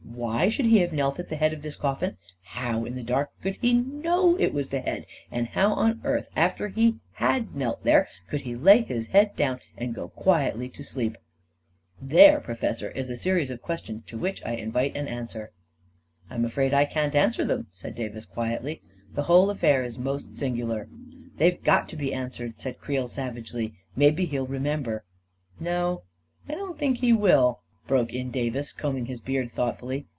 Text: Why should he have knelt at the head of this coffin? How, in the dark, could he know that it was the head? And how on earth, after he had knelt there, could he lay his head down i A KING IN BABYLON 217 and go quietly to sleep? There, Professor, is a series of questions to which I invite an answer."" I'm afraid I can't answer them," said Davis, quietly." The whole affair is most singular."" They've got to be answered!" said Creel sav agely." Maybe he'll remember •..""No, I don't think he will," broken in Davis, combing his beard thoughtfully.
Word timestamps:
Why 0.13 0.49
should 0.49 0.67
he 0.67 0.79
have 0.79 0.93
knelt 0.93 1.17
at 1.17 1.29
the 1.29 1.35
head 1.37 1.51
of 1.51 1.63
this 1.63 1.75
coffin? 1.75 2.17
How, 2.43 2.85
in 2.85 2.93
the 2.95 3.01
dark, 3.01 3.29
could 3.41 3.55
he 3.61 3.73
know 3.73 4.33
that 4.37 4.43
it 4.43 4.53
was 4.53 4.67
the 4.67 4.81
head? 4.81 5.07
And 5.31 5.47
how 5.47 5.73
on 5.73 5.99
earth, 6.03 6.27
after 6.35 6.67
he 6.67 6.97
had 7.13 7.55
knelt 7.55 7.83
there, 7.83 8.07
could 8.29 8.41
he 8.41 8.53
lay 8.55 8.81
his 8.83 9.07
head 9.07 9.35
down 9.35 9.55
i 9.55 9.57
A 9.77 9.79
KING 9.79 9.87
IN 9.87 9.93
BABYLON 9.93 9.95
217 9.95 10.03
and 10.03 10.13
go 10.13 10.21
quietly 10.61 10.69
to 10.77 10.83
sleep? 10.83 11.17
There, 11.99 12.39
Professor, 12.39 12.91
is 12.91 13.09
a 13.09 13.15
series 13.17 13.49
of 13.49 13.63
questions 13.63 14.03
to 14.07 14.17
which 14.17 14.43
I 14.45 14.51
invite 14.51 14.95
an 14.95 15.07
answer."" 15.07 15.53
I'm 16.29 16.45
afraid 16.45 16.71
I 16.71 16.85
can't 16.85 17.15
answer 17.15 17.43
them," 17.43 17.67
said 17.71 17.95
Davis, 17.95 18.25
quietly." 18.25 18.81
The 19.15 19.23
whole 19.23 19.49
affair 19.49 19.83
is 19.83 19.97
most 19.97 20.35
singular."" 20.37 20.87
They've 21.39 21.63
got 21.63 21.89
to 21.89 21.95
be 21.95 22.13
answered!" 22.13 22.59
said 22.59 22.79
Creel 22.79 23.07
sav 23.07 23.35
agely." 23.35 23.73
Maybe 23.95 24.25
he'll 24.25 24.45
remember 24.45 25.03
•..""No, 25.63 26.03
I 26.49 26.53
don't 26.53 26.77
think 26.77 26.97
he 26.97 27.11
will," 27.13 27.61
broken 27.87 28.15
in 28.15 28.31
Davis, 28.31 28.71
combing 28.71 29.07
his 29.07 29.19
beard 29.19 29.51
thoughtfully. 29.51 30.05